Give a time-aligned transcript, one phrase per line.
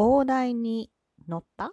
[0.00, 0.92] 大台に
[1.26, 1.72] 乗った？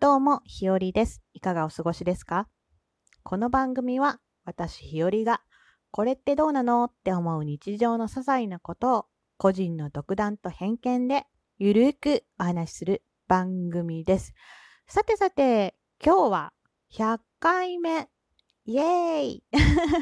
[0.00, 1.22] どうも、ひよりです。
[1.32, 2.48] いかがお過ごしですか？
[3.22, 5.42] この番組は私ひよりが
[5.92, 9.06] これってどうなのって思う日常の些細なことを
[9.36, 11.24] 個人の独断と偏見で
[11.58, 14.34] ゆるくお話しする番組です。
[14.88, 16.52] さてさて、今日は
[16.92, 18.08] 100回目
[18.64, 19.44] イエーイ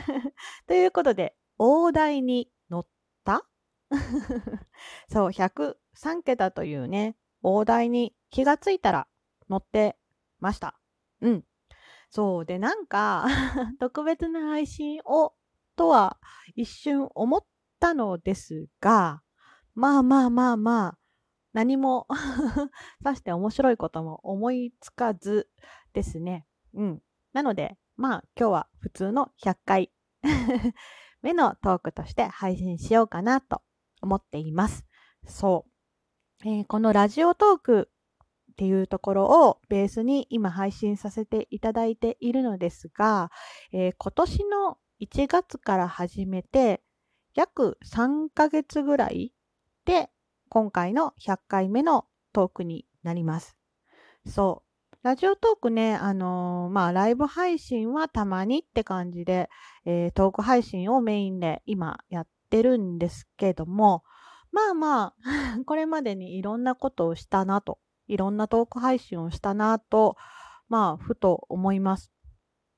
[0.66, 2.86] ということで、大台に乗っ
[3.25, 3.44] た？
[5.08, 9.07] そう、103桁というね、大台に気がついたら
[9.49, 9.96] 乗って
[10.40, 10.79] ました。
[11.21, 11.45] うん。
[12.11, 12.45] そう。
[12.46, 13.26] で、なんか、
[13.81, 15.35] 特別な配信を、
[15.76, 16.18] とは
[16.54, 17.45] 一瞬思っ
[17.81, 19.23] たのですが、
[19.75, 20.98] まあまあまあまあ、
[21.53, 22.07] 何も
[23.03, 25.50] さして面白いことも思いつかず
[25.93, 26.46] ですね。
[26.75, 27.03] うん。
[27.32, 29.93] なので、まあ今日は普通の100回
[31.25, 33.62] 目のトークとして配信しようかなと
[34.03, 34.85] 思っています。
[35.27, 35.65] そ
[36.45, 36.48] う。
[36.48, 37.89] えーこのラジオトーク
[38.53, 43.31] っていうところをベースに今配信させていただいているのですが、
[43.73, 46.83] えー今年の1月から始めて
[47.35, 49.33] 約3ヶ月ぐらい
[49.87, 50.11] で
[50.51, 52.05] 今回の100回目の
[52.35, 53.57] トークになります。
[54.27, 54.64] そ。
[55.05, 59.51] ラジオトークね、あのーまあ、ライブ配信はたまにって感じで、
[59.85, 64.03] えートーク配信をメインで今やってるんですけども、
[64.51, 65.15] まあまあ、
[65.67, 70.17] これまでにいろんなことをしたなと、いろんなトーク配信をしたなと、
[70.71, 72.11] まあ、ふと思います。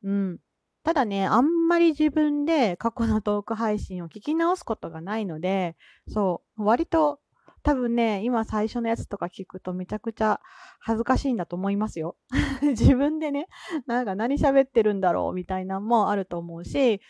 [0.03, 0.41] うん。
[0.83, 5.77] ただね、あんまり自分で過去のトーク配信を聞き直すことがないので、
[6.09, 7.21] そう、割と
[7.67, 10.41] 多分ね、今最初のやつとか聞くとめちゃくちゃ
[10.79, 12.17] 恥ずかしいんだと思いますよ。
[12.63, 13.49] 自分でね、
[13.87, 17.01] なんか何喋ってるんだろうみたいなのもあると思うし、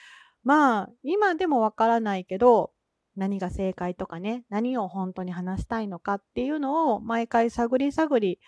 [0.44, 2.72] まあ、今でもわからないけど、
[3.16, 8.40] 何が正解とかね、何を本当に話したいのかっていうのを毎回探り探り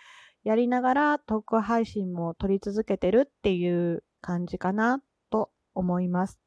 [0.44, 6.40] やりながらトーク配信も取り続けてるっていう感じかなと思います。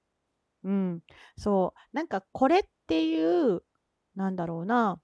[0.63, 1.03] うん。
[1.37, 1.95] そう。
[1.95, 3.61] なんかこれっていう、
[4.15, 4.99] なんだろうな、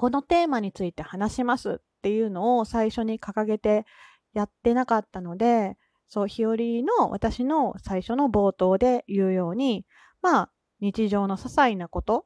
[0.00, 3.84] このテーマについて話しますっていうのを最初に掲げて
[4.32, 5.76] やってなかったので、
[6.08, 9.84] そう、日和の私の最初の冒頭で言うように、
[10.22, 10.50] まあ、
[10.80, 12.24] 日常の些細なこと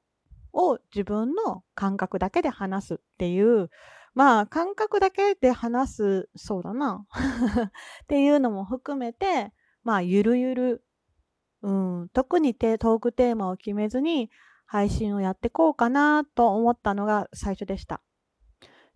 [0.52, 3.70] を自分の感覚だけで話すっていう、
[4.14, 9.52] まあ、感覚だけで話す、そうだな、 っていうのも含めて、
[9.82, 10.84] まあ、ゆるゆる、
[11.62, 14.30] うん、特にトークテーマを決めずに
[14.74, 18.00] 配信をやってこうかなと思ったのが最初でした。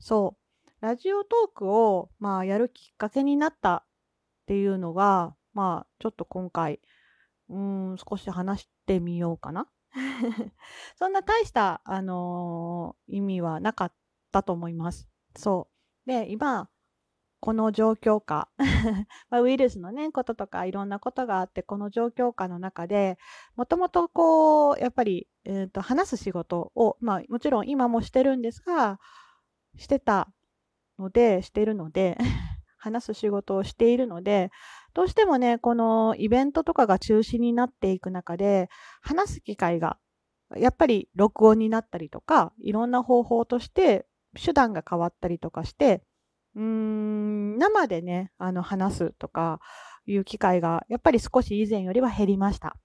[0.00, 0.70] そう。
[0.80, 3.84] ラジオトークを、まあ、やるきっかけになったっ
[4.46, 6.80] ていうのが、まあ、ちょっと今回、
[7.48, 9.68] うーん、少し話してみようかな。
[10.98, 13.92] そんな大した、あのー意味はなかっ
[14.32, 15.08] たと思います。
[15.36, 15.68] そ
[16.06, 16.10] う。
[16.10, 16.68] で、今、
[17.40, 18.48] この状況下、
[19.30, 23.16] まあ、ウイルスのね、こととかいろんなことがあって、この状況下の中で、
[23.54, 28.98] もともとこう、やっぱり、えーと、話す仕事を、まあ、もちろん今もしてるんですが、
[29.76, 30.28] してた
[30.98, 32.18] ので、してるので、
[32.76, 34.50] 話す仕事をしているので、
[34.94, 38.68] どうしてもね、このイベントとかが中止になっていく中で、
[39.00, 39.98] 話す機会が、
[40.56, 46.02] やっぱり録音になったりとか、いろんな方法として手段が変わったりとかして、
[46.58, 49.60] うーん、生でね、あの、話すとか
[50.06, 52.76] いう機会が、やっぱり少し以前よりは減りました。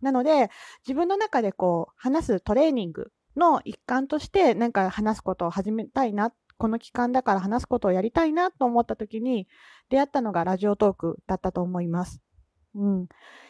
[0.00, 0.48] なので、
[0.86, 9.48] 自分の中でこう、話すトレーニングの一環として、なんか話すことを始めたいな、この期間だから話すことをやりたいなと思った時に、
[9.90, 12.20] 出会ったのがラジオトークだったと思います。
[12.76, 13.00] うん。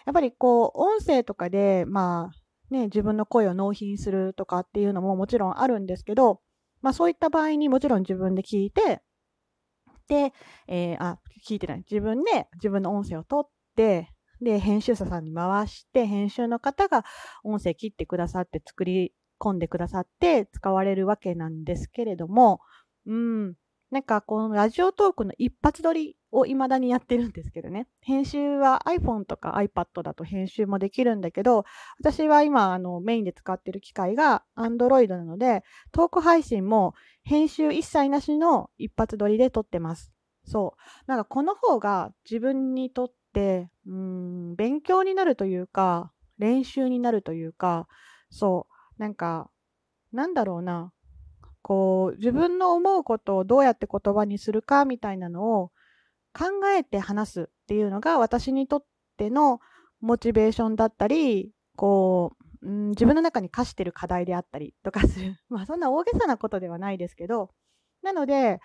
[0.06, 6.40] やっぱりこう、音声とかで、まあ、ね、自分の声を納品するとかっていうのももちろんあるんですけど、
[6.80, 9.02] まあそういった場合にもちろん自分で聞いて、
[10.08, 10.32] で、
[10.68, 11.78] えーあ、聞いてない。
[11.90, 17.04] 自分で自分の音声を取って、で、編集者さんに回して、編集の方が
[17.42, 22.60] 音声切ってくださって、作り込んでくださって、使われるわけなんですけれども、
[23.06, 23.54] うん。
[23.90, 27.88] なんかこのラジオトークの一発撮りを未だにやってるんですけどね。
[28.00, 31.64] 編集は iPhone とか iPad だと編集もできるんだけど、
[31.98, 40.12] 私は今あのメインで使ってる機械が Android なので、トーク配信も編集一切なしの一発撮りで撮ってます。
[40.44, 40.80] そう。
[41.06, 47.88] なんかこの方が自分にとって、うん、勉強になるというか、練習になるというか、
[48.28, 48.66] そ
[48.98, 49.00] う。
[49.00, 49.50] なんか、
[50.12, 50.92] なんだろうな。
[51.62, 55.72] こう、自分の思うことをどうやって言葉にするかみたいなのを
[56.36, 56.44] 考
[56.76, 58.84] えて話すっていうのが私にとっ
[59.16, 59.60] ての
[60.00, 65.36] モチベーションだったり、こう、うん、自分の中に課してる課題であったりとかする。
[65.48, 67.50] まあそんな大げさなことではないですけど、
[68.02, 68.60] なので、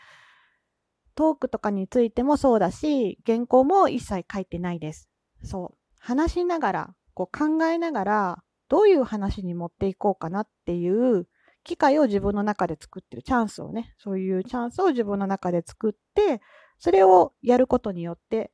[1.16, 5.10] トークとかについてもそうだし、原稿も一切書いてないです。
[5.44, 5.78] そう。
[6.00, 11.28] 話しながら、こう考えながら、どういう話に持っていこうかなっていう
[11.64, 16.42] 機会を自分の中で作ってるチャンスをね、そういうチャンスを自分の中で作って、
[16.82, 18.52] それをやることによって、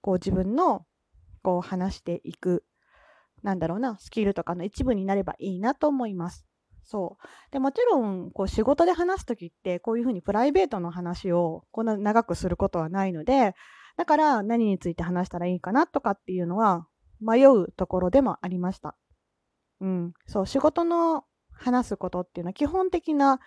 [0.00, 0.86] こう自分の
[1.42, 2.64] こう話していく、
[3.42, 6.46] なんだろうな、スキルとかの一部になればいいなと思います。
[6.84, 7.26] そう。
[7.50, 13.56] でもちろん、こう仕事で話すときって、こういうふうにプライベートの話をこんな長くすることはないので、
[13.96, 16.86] だから何について話したらいいかなとかっていうのは
[17.20, 18.96] 迷うところでもありました。
[19.80, 20.12] うん。
[20.26, 23.40] そう、仕事の話すことっていうのは基本的な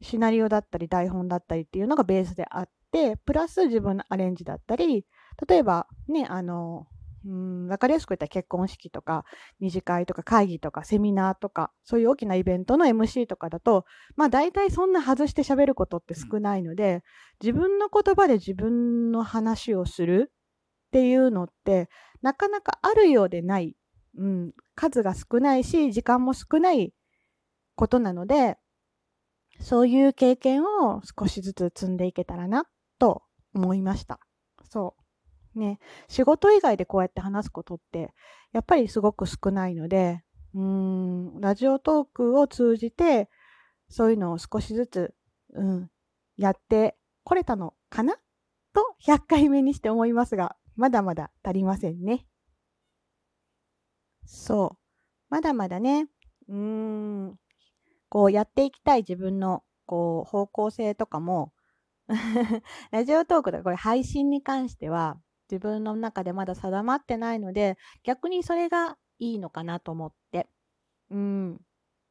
[0.00, 5.06] シナリオだったり台本だったりっていうのがベースであって、プラス自分のアレンジだったり、
[5.48, 6.86] 例えばね、あの、
[7.26, 9.24] うん、分かりやすく言ったら結婚式とか
[9.58, 13.84] 二次会とか会議とかセミナーとかそういう大きなイベントの MC とかだと
[14.14, 17.02] まあ大体そんな外して喋ることって少ないので
[17.42, 21.88] 自分の言葉で自分の話をするっていうのって
[22.22, 23.74] なかなかあるようでない、
[24.16, 26.92] うん、数が少ないし時間も少ない
[27.74, 28.56] ことなので
[29.60, 32.66] そういう経験を少しずつ積んでいけたらな
[32.98, 33.22] と
[33.54, 34.20] 思いました。
[34.70, 34.94] そ
[35.54, 35.78] うね、
[36.08, 38.12] 仕事以外でこうやって話すことって、
[38.52, 40.22] やっぱりすごく少ないので、
[40.54, 43.30] うん、ラジオトークを通じて、
[43.88, 45.14] そういうのを少しずつ、
[45.54, 45.90] うん、
[46.36, 48.16] やってこれたのかな？
[48.74, 52.26] と100回目にして思いますが、まだまだ足りませんね。
[54.26, 54.78] そう。
[55.30, 56.08] まだまだね、
[56.48, 57.38] うーん、
[58.10, 61.52] こうやっていきたい自分のこう方向性とかも
[62.90, 65.18] ラジオトークとかこれ配信に関しては
[65.50, 70.48] 自分の中でまだ定まってないので、逆にそれがいいのかなと思って。
[71.10, 71.60] うん。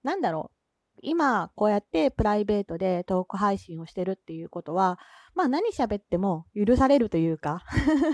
[0.03, 0.55] なんだろう。
[1.01, 4.97] 今、こうやってプライベートでトーク配信をしてるっていうことは、
[5.33, 7.61] まあ何喋っても許されるというか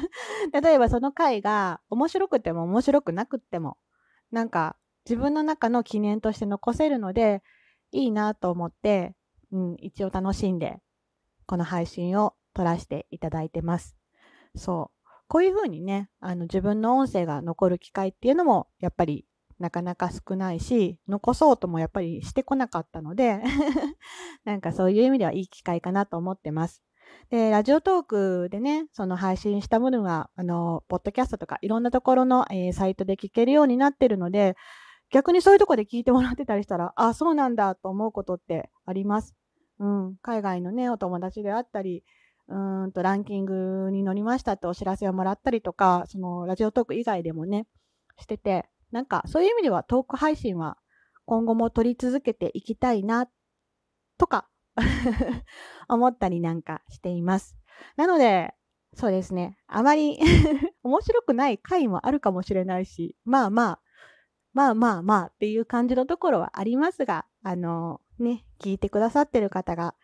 [0.59, 3.77] 例えばその回が面白くても面白くなくっても、
[4.31, 4.75] なんか
[5.05, 7.43] 自分の中の記念として残せるので、
[7.91, 9.15] いいなと思って、
[9.51, 10.79] うん、一応楽しんで、
[11.51, 13.97] この配信を撮らせていただいてます。
[14.55, 15.09] そう。
[15.27, 19.25] こういうふうにね、あの自分の音声が残る機会っていうのもやっぱり
[19.59, 23.43] なかなか少ないし、残そうともやっぱりしてこなかったので
[24.45, 26.81] なんかそういう意味ではいい機会かなと思ってます。
[27.29, 34.55] で、ラジオトークでね、その配信したものが、あの、ポッドキャストとかいろんなところの、えー、サイトで聞けるようになってるので、
[35.09, 39.35] 逆にそういうとこで聞いてもらってたりしたら、あ、そうなんだと思うことってあります。
[39.81, 42.03] うん、海外のね、お友達であったり、
[42.47, 47.65] うんとランキングに乗りましたってお知らせをもらったりとか、そのラジオトーク以外でもね、
[48.19, 50.77] してて、なんかそういう意味ではトーク配信は
[51.25, 53.27] 今後も取り続けていきたいな、
[54.19, 54.47] とか
[55.89, 57.57] 思ったりなんかしています。
[57.95, 58.53] なので、
[58.93, 60.19] そうですね、あまり
[60.83, 63.81] 面白くない回もあるかもしれないし、まあまあ、
[64.53, 69.95] まあまあまあっていう感じのところはありますが、あのね、聞いてくださってる方が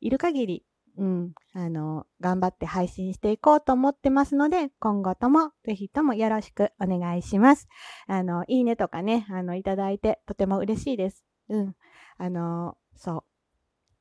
[0.00, 0.66] いる限り、
[0.96, 7.68] うん、あの、頑張って配信していこうと思ってますので、今後ともぜひともよろしくお願いします。
[8.06, 11.24] あの、いいねとかね、あの、いただいてとても嬉しいです。
[11.48, 11.74] うん。
[12.18, 13.24] あの、そう。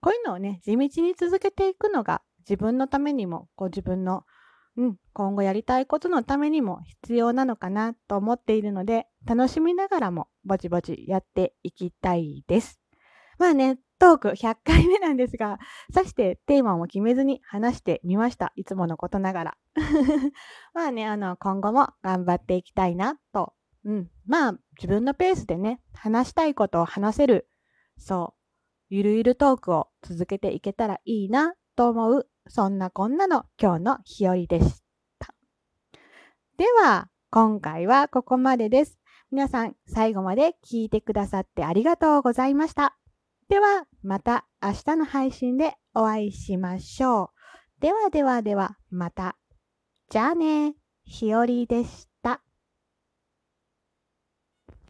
[0.02, 4.24] こういうのをね、地道に続けていくのが自分のためにも、こう自分の、
[4.76, 12.80] うん、今後やりたいことのためにも必要なのかなと思っているので、楽しみながらもぼちぼちやっていきたいです。
[13.38, 15.60] まあね、トーク100回目なんですが、
[15.94, 18.52] さしてテーマも決めずに話してみました。
[18.56, 19.58] いつものことながら。
[20.74, 23.54] まあね、あの、今後も頑張っていきたいなと。
[23.86, 24.10] うん。
[24.26, 27.50] まあ、自分のペースでね、話したいことを話せる、
[27.98, 28.44] そう、
[28.90, 34.84] ゆるゆるトークを続けていけたらいいなと思う、そんなこんなの今日の日和でし
[35.20, 35.34] た。
[36.58, 39.00] では、今回はここまでです。
[39.32, 42.96] 皆さん、最後まで聞いてくださってありがとうございました。
[43.50, 47.32] では、また明日の配信でお会いしましょ
[47.80, 47.82] う。
[47.82, 49.36] ではではでは、また。
[50.10, 52.13] じゃあね、日和でした。